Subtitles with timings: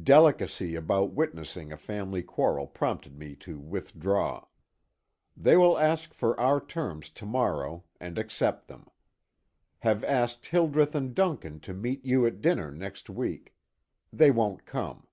[0.00, 4.44] Delicacy about witnessing a family quarrel prompted me to withdraw.
[5.36, 8.86] They will ask for our terms to morrow, and accept them.
[9.80, 13.56] Have asked Hildreth and Duncan to meet you at dinner next week.
[14.12, 15.08] They won't come.